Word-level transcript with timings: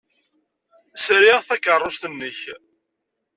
Sriɣ 1.03 1.39
takeṛṛust-nnek. 1.47 2.39